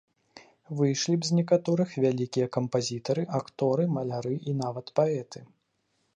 Выйшлі 0.77 1.13
б 1.23 1.27
з 1.29 1.37
некаторых 1.39 1.89
вялікія 2.05 2.47
кампазітары, 2.57 3.23
акторы, 3.41 3.83
маляры 3.99 4.35
і 4.49 4.59
нават 4.65 4.87
паэты. 5.03 5.39